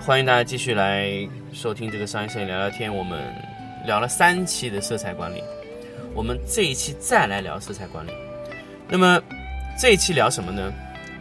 [0.00, 1.10] 欢迎大家继续来
[1.52, 2.94] 收听这个商业摄影聊聊天。
[2.94, 3.20] 我们
[3.84, 5.42] 聊了三期的色彩管理，
[6.14, 8.10] 我们这一期再来聊色彩管理。
[8.88, 9.20] 那么
[9.78, 10.72] 这一期聊什么呢？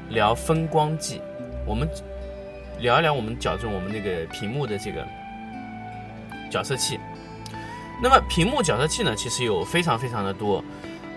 [0.09, 1.21] 聊分光计。
[1.65, 1.89] 我们
[2.79, 5.05] 聊一聊我们矫正我们那个屏幕的这个
[6.51, 6.99] 角色器。
[8.01, 10.63] 那么屏幕角色器呢，其实有非常非常的多，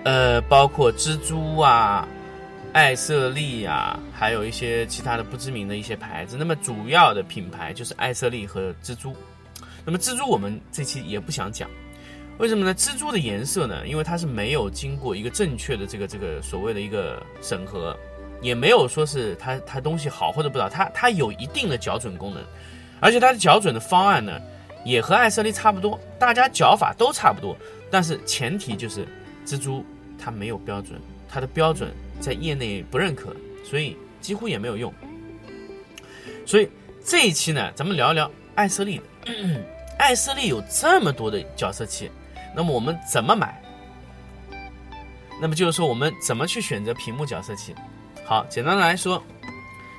[0.05, 2.07] 呃，包括蜘蛛啊。
[2.75, 6.37] 艾瑟丽呀，还有一些其他的不知名的一些牌子。
[6.37, 9.15] 那么主要的品牌就是艾瑟丽和蜘蛛。
[9.85, 11.71] 那么蜘蛛我们这期也不想讲，
[12.37, 12.75] 为什么呢？
[12.75, 13.87] 蜘蛛的颜色呢？
[13.87, 17.97] 因为它是没有经过一个正确的这个这个所谓的一个审核，
[18.43, 22.43] 也没有说是它它东西好或者不好，它它有一定的校准功能，
[22.99, 24.41] 而且它的校准的方案呢，
[24.85, 27.57] 也和艾瑟丽差不多，大家脚法都差不多，
[27.89, 29.07] 但是前提就是
[29.47, 29.85] 蜘蛛
[30.19, 31.01] 它没有标准，
[31.35, 31.93] 它的标准。
[32.21, 34.91] 在业内不认可，所以几乎也没有用。
[36.47, 36.71] 所以
[37.05, 39.05] 这一期呢，咱们聊一聊艾色丽的。
[39.99, 42.11] 艾色丽有这么多的角色器，
[42.57, 43.61] 那么我们怎么买？
[45.39, 47.75] 那么就是说，我们怎么去选择屏幕角色器？
[48.25, 49.23] 好，简单的来说，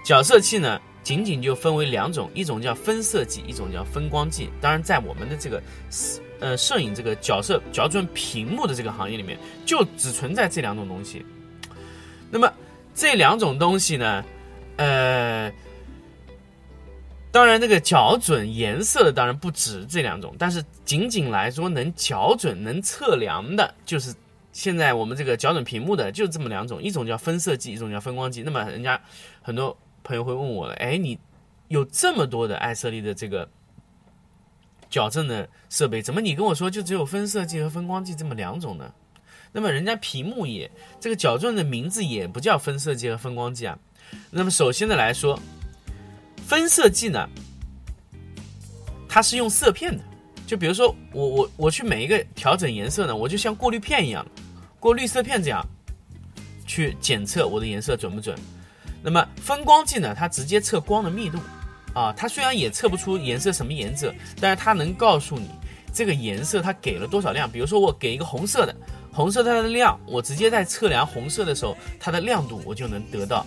[0.04, 4.50] 角色器呢，仅仅就分为两种，一种叫分色剂，一种叫分光剂。
[4.60, 5.62] 当然，在我们的这个
[6.40, 11.26] 呃摄影这个角色校准屏幕的这个行业里面，就只存在这两种东西。
[12.32, 12.52] 那么
[12.94, 14.24] 这两种东西呢，
[14.78, 15.52] 呃，
[17.32, 24.14] 当然这个校准颜色的当然不止这两种，但是仅仅来说能校准、能测量的，就是
[24.54, 28.42] 现在我们这个校准屏幕的就这么两种，一种叫分色计，一种叫分光计。
[28.42, 29.00] 那么人家
[29.42, 31.18] 很多朋友会问我了，哎，你
[31.68, 33.48] 有这么多的艾瑟丽的这个
[34.96, 38.90] 矫正的设备，怎么你跟我说就只有分色计和分光计这么两种呢？
[39.52, 43.78] 那么人家屏幕也这个矫正的名字也不叫分色计和分光计啊。
[44.32, 45.38] 那么首先的来说，
[46.48, 47.28] 分色计呢，
[49.10, 50.02] 它是用色片的。
[50.48, 54.26] 就比如说我我我去每一个调整颜色呢，我就像过滤片一样，
[54.80, 55.62] 过滤色片这样
[56.66, 58.34] 去检测我的颜色准不准。
[59.04, 61.38] 那么分光计呢，它直接测光的密度
[61.96, 65.50] 啊，它虽然也测不出颜色什么颜色，但是它能告诉你
[65.92, 67.50] 这个颜色它给了多少亮。
[67.50, 68.76] 比如说我给一个红色的。
[69.12, 73.46] 红色它的亮，我直接在测量红色的时候，它的亮度我就能得到。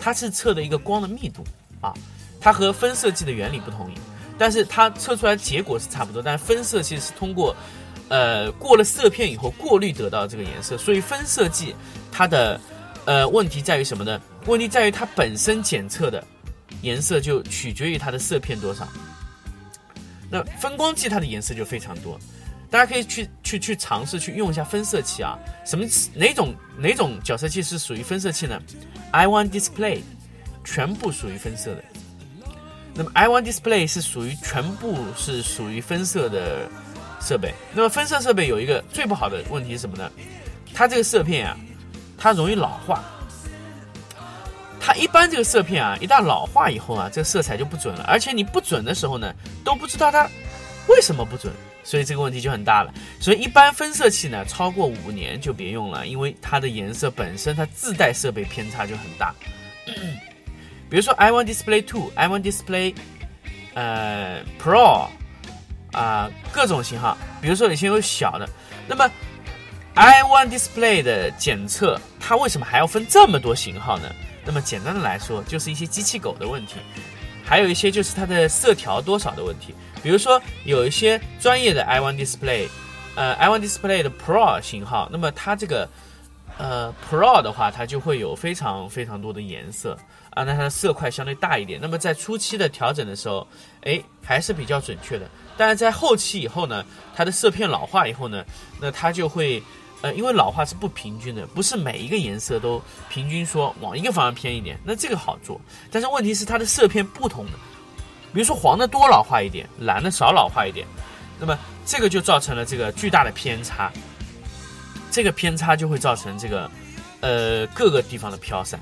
[0.00, 1.44] 它是测的一个光的密度
[1.80, 1.94] 啊，
[2.40, 3.88] 它和分色计的原理不同，
[4.36, 6.20] 但是它测出来结果是差不多。
[6.20, 7.54] 但分色计是通过，
[8.08, 11.72] 呃，过了色片以后过滤得到这个颜色，所以分色剂
[12.10, 12.60] 它的
[13.04, 14.20] 呃问题在于什么呢？
[14.46, 16.26] 问题在于它本身检测的
[16.84, 18.86] 颜色就取决于它的色片多少。
[20.30, 22.20] 那分光器它的颜色就非常多。
[22.70, 25.84] 大家可以去去去尝试去用一下分色器啊，什么
[26.14, 28.60] 哪种哪种角色器是属于分色器呢
[29.12, 30.00] ？iOne Display
[30.64, 31.84] 全部属于分色的。
[32.94, 36.68] 那么 iOne Display 是属于全部是属于分色的
[37.20, 37.54] 设备。
[37.72, 40.10] 那么分色设备有一个最不好的问题是什么呢？
[40.74, 41.56] 它这个色片啊，
[42.18, 43.04] 它容易老化。
[44.86, 48.04] 它一般这个色片啊，一旦老化以后啊，这个色彩就不准了。
[48.06, 49.34] 而且你不准的时候呢，
[49.64, 50.28] 都不知道它
[50.88, 51.50] 为什么不准。
[51.82, 52.92] 所以这个问题就很大了。
[53.18, 59.34] 所以一般分色器呢，超过五年就别用了，因为它的颜色本身它自带设备偏差就很大。
[60.90, 62.94] 比如说 iOne Display Two、iOne Display
[63.72, 65.08] 呃 Pro
[65.92, 68.46] 啊各种型号，比如说有些有小的。
[68.86, 69.10] 那么
[69.94, 74.10] iOne Display 的检测，它为什么还要分这么多型号呢？
[74.44, 76.74] 那么简单的来说，就是一些机器狗的问题，
[77.44, 79.74] 还有一些就是它的色调多少的问题。
[80.02, 82.68] 比如说有一些专业的 iOne Display，
[83.14, 85.88] 呃，iOne Display 的 Pro 型号，那么它这个
[86.58, 89.96] 呃 Pro 的话，它就会有非常非常多的颜色
[90.30, 91.80] 啊，那它的色块相对大一点。
[91.80, 93.46] 那么在初期的调整的时候，
[93.82, 95.26] 哎，还是比较准确的。
[95.56, 98.44] 但是在后期以后呢，它的色片老化以后呢，
[98.80, 99.62] 那它就会
[100.04, 102.78] 呃，因为老化是不平均的，不是每一个颜色都
[103.08, 105.58] 平均说往一个方向偏一点，那这个好做。
[105.90, 107.46] 但是问题是它的色片不同。
[108.34, 110.86] 比如说黄的多老化一点，蓝的少老化一点，
[111.40, 113.90] 那么这个就造成了这个巨大的偏差。
[115.10, 116.70] 这个偏差就会造成这个
[117.20, 118.78] 呃各个地方的飘散。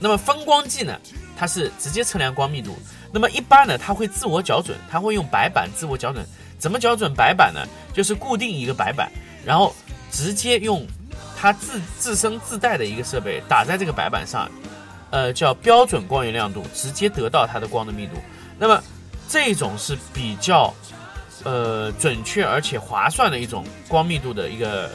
[0.00, 0.98] 那么分光计呢，
[1.36, 2.74] 它是直接测量光密度。
[3.12, 6.24] 那么一般呢，它会自我校准，它会用白板自我校准。
[6.58, 7.60] 怎么校准白板呢？
[7.92, 9.12] 就是固定一个白板，
[9.44, 9.74] 然后
[10.12, 10.86] 直接用
[11.36, 14.48] 它自自身自带的一个设备打在这个白板上，
[15.10, 18.12] 呃，叫标准光源亮度，直接得到它的光的密度。
[18.58, 18.80] 那么
[19.26, 20.72] 这种是比较
[21.42, 24.90] 呃准确而且划算的一种光密度的一个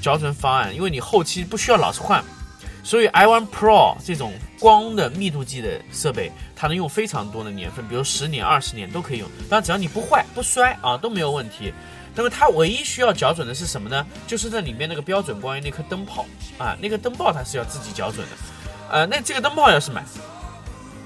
[0.00, 2.24] 校准方案，因为你后期不需要老是换。
[2.84, 9.28] 所以 iOne Pro 这种光的密度计的设备，它能用非常多的年份，比如十年、二十年都可以用。
[9.48, 11.72] 当然，只要你不坏不摔啊，都没有问题。
[12.14, 14.06] 那么它唯一需要校准的是什么呢？
[14.26, 16.26] 就是在里面那个标准光源那颗灯泡
[16.58, 18.36] 啊，那个灯泡它是要自己校准的。
[18.90, 20.04] 呃，那这个灯泡要是买，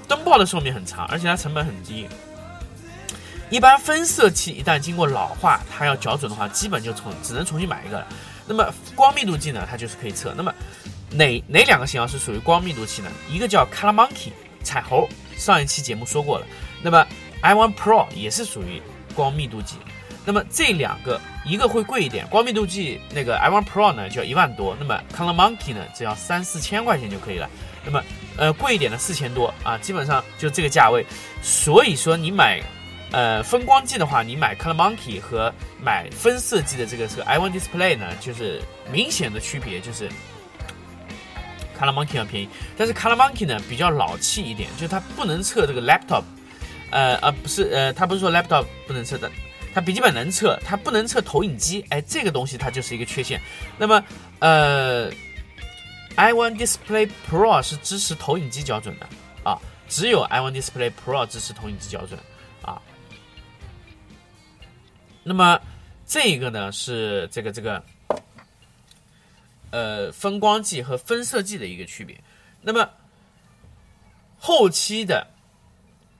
[0.07, 2.07] 灯泡的寿命很长，而且它成本很低。
[3.49, 8.07] 一般分色器一旦经过老化，它要校准的话，基本就重只能重新买一个了。
[8.45, 10.33] 那么光密度计呢，它就是可以测。
[10.35, 10.53] 那么
[11.11, 13.09] 哪哪两个型号是属于光密度器呢？
[13.31, 14.31] 一个叫 Color Monkey
[14.63, 15.07] 彩虹，
[15.37, 16.45] 上一期节目说过了。
[16.81, 17.07] 那么
[17.41, 18.81] iOne Pro 也是属于
[19.15, 19.77] 光密度计。
[20.27, 27.49] 那么这两个，一个会贵一点，光密度计那个 i1 Pro 呢就要一万多，那么 Color Monkey 呢只要三四千块钱就可以了。
[27.85, 28.03] 那么
[28.35, 31.05] 呃贵一点的四千多啊，基本上就这个价位。
[31.41, 32.61] 所以说你买
[33.13, 40.09] 呃分光计的话，你买 Color Monkey 和买分色计的这个这个 i1 Display 呢，就是明显的区别就是。
[41.79, 46.23] Color Monkey 要便宜，但是 Color Monkey 呢比较老气一点，就是它不能测这个 laptop，
[46.89, 49.31] 呃呃不是呃它不是说 laptop 不能测的，
[49.77, 53.39] 它笔记本能测，它不能测投影机，哎这个东西它就是一个缺陷。
[53.77, 54.03] 那么
[54.39, 55.11] 呃
[56.15, 59.07] ，iOne Display Pro 是支持投影机校准的
[59.43, 62.19] 啊，只有 iOne Display Pro 支持投影机校准
[62.63, 62.81] 啊。
[65.23, 65.61] 那么
[66.07, 67.83] 这个呢是这个这个。
[69.69, 72.17] 呃，分光计和分色计的一个区别。
[72.61, 72.89] 那么
[74.39, 75.27] 后期的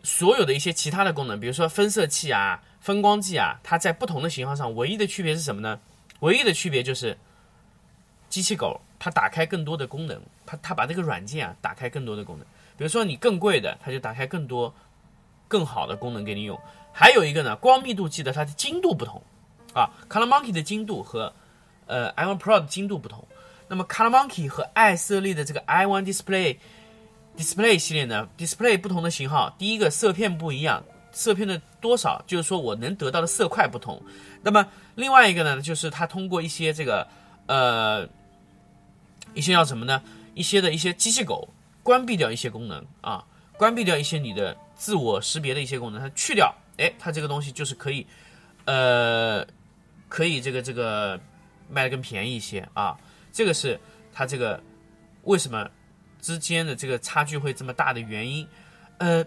[0.04, 5.78] 所有的一些其他的功能，比如说分色器啊、分光计啊，它在不同的型号上，唯一的区别是什么呢？
[6.22, 7.18] 唯一的区别就是
[8.30, 12.48] 机器狗它打开更多的功能，它它把这个软件啊打开更多的功能。
[12.78, 14.74] 比如说你更贵的，它就打开更多
[15.50, 16.58] 更好的功能给你用。
[16.94, 19.22] 还有一个呢，光密度计的它的精度不同
[19.74, 21.34] 啊，Color Monkey 的精度和
[21.88, 23.28] 呃 i1 Pro 的精度不同。
[23.68, 26.56] 那么，Color Monkey 和爱色丽的这个 i1 Display
[27.36, 30.86] Display 系列呢，Display 不同的型号，第一个色片不一样，
[31.18, 34.00] 色片的多少，就是说我能得到的色块不同。
[34.44, 37.08] 那么另外一个呢，就是它通过一些这个
[37.48, 38.08] 呃
[39.34, 40.00] 一些叫什么呢？
[40.36, 41.50] 一些的一些机器狗
[41.82, 43.26] 关闭掉一些功能啊，
[43.58, 48.06] 关闭掉一些你的自我识别的一些功能，它去掉，哎，它这个东西就是可以
[48.66, 49.44] 呃
[50.08, 51.20] 可以这个这个
[51.68, 52.96] 卖的更便宜一些啊。
[53.34, 53.80] 这个是
[54.14, 54.62] 它这个
[55.24, 55.68] 为什么
[56.22, 58.48] 之间的这个差距会这么大的原因，
[59.00, 59.26] 呃，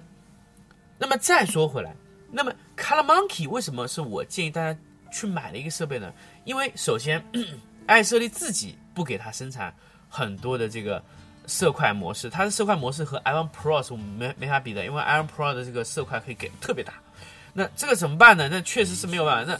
[1.01, 1.97] 那么再说回来，
[2.31, 4.79] 那么 Color Monkey 为什么是我建议大家
[5.11, 6.13] 去买的一个设备呢？
[6.45, 7.25] 因为首先，
[7.89, 9.75] 爱色丽自己不给它生产
[10.11, 11.03] 很多的这个
[11.47, 16.93] 色块模式，它的色块模式和 i1 Pro 是没没法比的，因为 i1 Pro 的这个色块可以给特别大。
[17.55, 18.49] 那这个怎么办呢？
[18.51, 19.53] 那确实是没有办法。
[19.53, 19.59] 那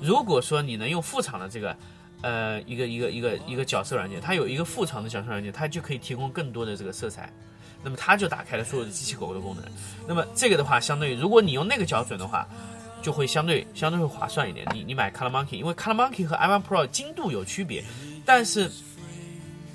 [0.00, 1.76] 如果说你能用副厂的这个。
[2.22, 7.32] 呃，一个一个一个一个角色软件，它有一个副厂的角色软件，它就可以提供更多的这个色彩，
[7.82, 9.64] 那么它就打开了所有的机器狗狗的功能。
[10.06, 12.46] 那么这个的话，相对于如果你用那个校准的话，
[13.02, 14.66] 就会相对相对会划算一点。
[14.74, 17.84] 你你买 Color Monkey，因为 Color Monkey 和 i1 Pro 精度有区别，
[18.24, 18.70] 但是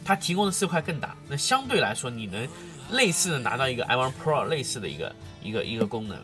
[0.03, 2.47] 它提供的色块更大，那相对来说你能
[2.91, 6.17] 类似的拿到一个 i1 Pro 类似的一个一个一个功能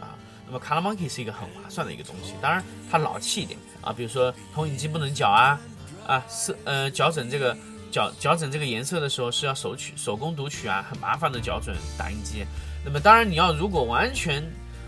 [0.00, 0.18] 啊。
[0.46, 3.58] 那么 Color Monkey 是一个很划算的一个东西，当然它老气一点。
[3.80, 5.58] 啊，比如说投影机不能搅啊，
[6.04, 7.56] 啊色呃矫整这个
[7.90, 12.44] 矫矫整这个颜色的时候是要手取手工读取啊，很麻烦的矫准打印机。
[12.84, 14.42] 那么当然你要如果完全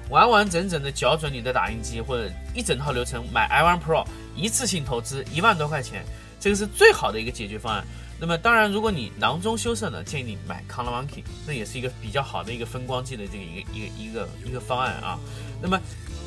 [0.09, 6.05] 完完整整的矫准你的打印机或者一整套流程，买 iOne Pro 一次性投资一万多块钱，
[6.39, 7.85] 这个是最好的一个解决方案。
[8.19, 15.19] 那么当然如果你囊中羞涩呢，建议你买 Color Monkey，那也是一个比较好的一个分光计的这个一个一个一个一个方案啊。
[15.63, 15.81] 那么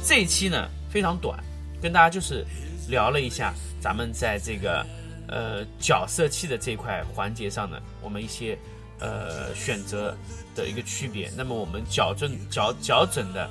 [0.03, 1.37] 这一期呢非常短。
[1.81, 2.45] 跟大家就是
[2.87, 4.85] 聊了一下，咱们在这个
[5.33, 8.55] 呃角色器的这块环节上呢，我们一些
[8.99, 10.15] 呃选择
[10.53, 11.31] 的一个区别。
[11.35, 13.49] 那么我们矫正矫矫整的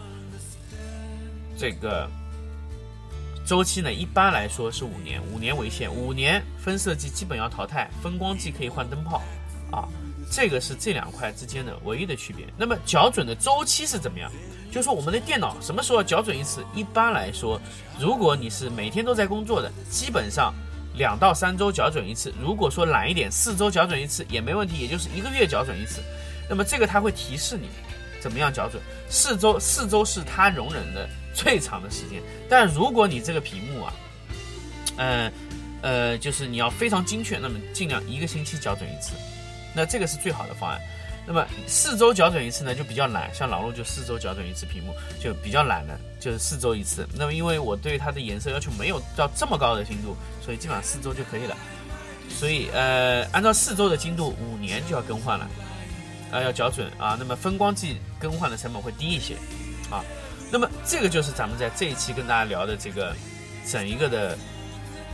[1.58, 2.08] 这个
[3.44, 9.20] 周期呢，一般来说是五年，五年为限，五年分色计基本要淘汰，分光计可以换灯泡
[9.72, 9.88] 啊。
[10.30, 12.46] 这个是这两块之间的唯一的区别。
[12.56, 14.30] 那么校准的周期是怎么样？
[14.70, 16.64] 就是说我们的电脑什么时候校准一次？
[16.74, 17.60] 一般来说，
[18.00, 20.54] 如果你是每天都在工作的，基本上
[20.94, 22.32] 两到三周校准一次。
[22.40, 26.00] 如果说懒一点，四周校准一次也没问题，也就是一个月校准一次。
[26.48, 27.68] 那么这个它会提示你
[28.20, 28.82] 怎么样校准。
[29.08, 33.92] 四周四周是它容忍的最长的时间，但如果你这个屏幕啊，
[34.96, 35.32] 嗯
[35.82, 39.12] 呃，就是你要非常精确，那么尽量一个星期校准一次，
[39.74, 40.80] 那这个是最好的方案。
[41.24, 47.06] 那么四周校准一次呢，就比较懒，像老陆就四周校准一次屏幕，就比较懒的，就是四周一次。
[47.14, 51.56] 那么因为我对它的颜色要求没有到这么高的精度，所以基本上四周就可以了。
[52.28, 55.48] 所以呃，按照四周的精度，五年就要更换了，
[56.32, 57.16] 啊，要校准啊。
[57.16, 59.34] 那么分光计更换的成本会低一些，
[59.90, 60.02] 啊。
[60.50, 63.14] 那么这个就是咱们在这一期跟大家聊的这个
[63.64, 64.36] 整一个的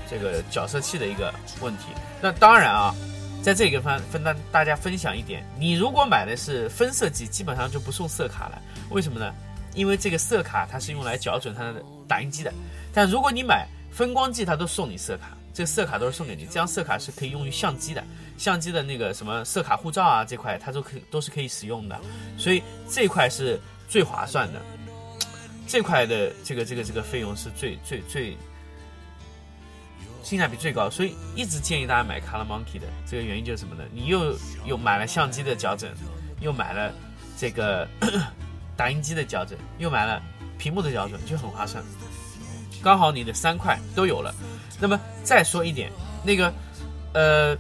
[0.08, 1.84] 这个角色器的一个问题。
[2.22, 2.94] 那当然啊。
[3.42, 8.60] 在这个方分大大家分享一点，你如果买的是分色机，基本上就不送色卡了。
[8.90, 9.32] 为什么呢？
[9.74, 12.52] 因为这个色卡它是用来校准它的打印机的。
[12.92, 16.44] 但如果你买分光计，它都送你色卡，这色卡都是送给你。
[16.44, 18.04] 这张色卡是可以用于相机的，
[18.36, 21.98] 相机的那个什么色卡护照啊这块，它都可以都是可以使用的。
[22.36, 24.60] 所以这块是最划算的，
[25.66, 28.36] 这块的这个这个这个费用是最最最。
[30.22, 32.86] 性价比最高，所以一直建议大家买 Color Monkey 的。
[33.06, 33.82] 这个原因就是什么呢？
[33.92, 35.92] 你又又买了相机的校准，
[36.40, 36.92] 又买了
[37.36, 37.88] 这个
[38.76, 40.22] 打印机的校准，又买了
[40.58, 41.82] 屏幕的校准，就很划算。
[42.82, 44.34] 刚好你的三块都有了。
[44.80, 45.90] 那么再说一点，
[46.22, 46.52] 那个
[47.14, 47.56] 呃，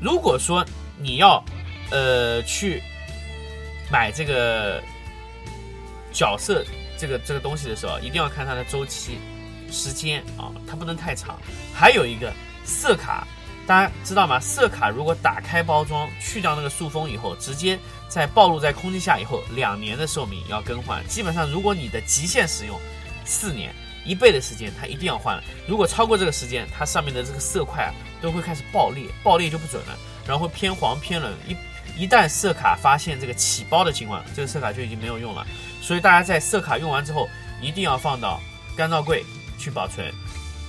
[0.00, 0.64] 如果说
[0.98, 1.42] 你要
[1.90, 2.82] 呃去
[3.90, 4.82] 买这个
[6.12, 6.64] 角色
[6.98, 9.18] 这个这个东西的时候，一定要看它的周期。
[9.70, 11.38] 时间啊，它不能太长。
[11.74, 12.32] 还有一个
[12.64, 13.26] 色卡，
[13.66, 14.40] 大家知道吗？
[14.40, 21.06] 色卡如果打开包装，去掉那个塑封以后，直接在暴露在空气下以后，两年的寿命要更换。
[21.06, 22.78] 基本上，如果你的极限使用
[23.24, 25.42] 四年，一倍的时间，它一定要换了。
[25.66, 31.32] 如果超过这个时间，它上面的这个色块啊都会开始爆裂，爆裂就不准了，然后会偏黄偏冷。
[31.46, 31.56] 一
[32.04, 35.46] 一旦色卡发现这个起包的情况，这个色卡就已经没有用了。
[35.82, 37.28] 所以大家在色卡用完之后，
[37.60, 38.40] 一定要放到
[38.76, 39.24] 干燥柜。
[39.58, 40.10] 去保存，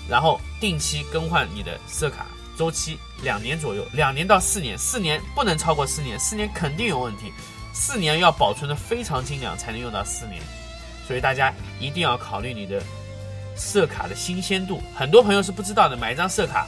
[0.09, 2.25] 然后定期更换你的色卡，
[2.57, 7.31] 周期两年左右，两年到四年，四年不能超过四年，四年肯定有问题，
[7.71, 10.41] 四年要保存的非常精良才能用到四年，
[11.07, 12.83] 所以大家一定要考虑你的
[13.55, 14.81] 色卡的新鲜度。
[14.95, 16.67] 很多朋友是不知道的，买一张色卡，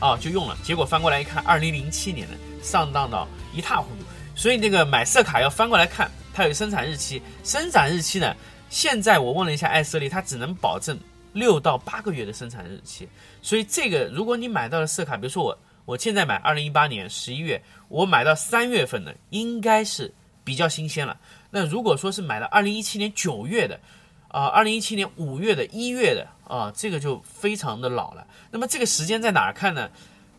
[0.00, 4.04] 哦就用了，结果翻过来一看，二零零七年的，上当到一塌糊涂。
[4.36, 8.32] 所以那个买色卡要翻过来看，它有生产日期，生产日期呢？
[8.68, 10.98] 现在我问了一下艾色利，它只能保证
[11.32, 13.08] 六到八个月的生产日期，
[13.42, 20.12] 所以这个如果你买到的色卡，比如说我我现在买二零一八年十一月，我买到三月份的，应该是
[20.44, 21.18] 比较新鲜了。
[21.50, 23.80] 那如果说是买了二零一七年九月的，
[24.28, 28.26] 啊，二零一七年五月的一月的，啊，这个就非常的老了。
[28.50, 29.90] 那么这个时间在哪儿看呢？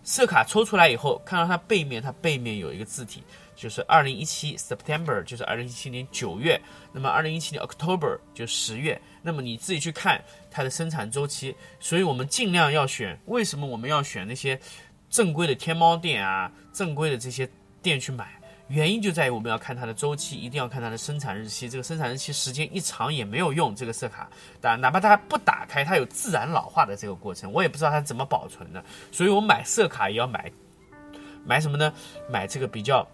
[0.09, 3.23] 色卡抽出来以后，看到它背面，它背面有一个字体。
[3.55, 6.59] 就是二零一七 September，就是二零一七年九月，
[6.91, 13.19] 那么二零一七年 October 就十月，那么你自己去看它的生产周期，所以我们尽量要选。
[13.27, 14.59] 为什么我们要选那些
[15.11, 17.47] 正规的天猫店啊，正规的这些
[17.83, 18.38] 店去买？
[18.69, 21.67] 原因就在于我们要看它的周期，一定要看它的生产日期。
[21.67, 24.29] 这个生产日期时间一长也没有用，这个色卡，
[24.61, 28.83] 但哪怕它不打开，它有自然老化的这个过程，我也不知道它怎么保存的。
[29.11, 30.51] 所以我买色卡也要买
[31.45, 31.93] 买什么呢？
[32.29, 33.05] 买这个比较。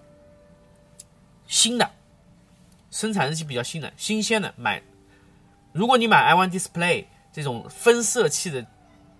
[1.47, 1.87] 新的，
[2.89, 4.81] 生产日期比较新的、新鲜的买。
[5.73, 8.65] 如果你买 iOne Display 这种分色器的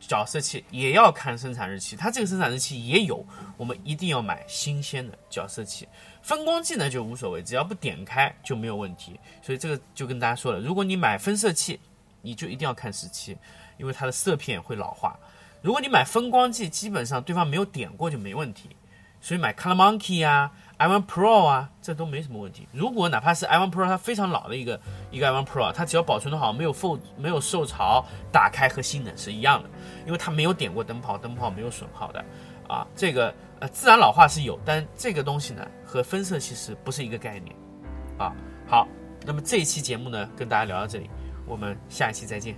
[0.08, 1.96] 角色器，也要看生产日期。
[1.96, 3.26] 它这个生产日期也有，
[3.58, 5.88] 我们一定要买新鲜的角色器。
[6.22, 9.20] 分光计呢就无所谓，只要不点开就没有问题。
[9.42, 11.80] 所以这个就跟大家说了，如果你买分色器，
[12.22, 13.38] 你就一定要看时期，
[13.78, 15.18] 因为它的色片会老化。
[15.62, 18.70] 如果你买分光计，基本上对方没有点过就没问题。
[19.26, 20.52] 所以买 Color Monkey 啊。
[20.78, 22.68] iOne Pro 啊，这都没什么问题。
[22.74, 24.78] 如果哪怕是 iOne Pro，它非常老的一个
[25.10, 29.70] 一个 iOne Pro，它只要保存的好，没有受没有受潮，打开和新的是一样的，
[30.06, 32.24] 因为它没有点过灯泡，灯泡没有损耗的
[32.68, 32.86] 啊。
[32.94, 37.56] 这个呃自然老化是有，但这个东西呢和分色其实不是一个概念
[38.18, 38.34] 啊。
[38.68, 38.86] 好，
[39.26, 41.10] 那么这一期节目呢跟大家聊到这里，
[41.48, 42.54] 我们下一期再见。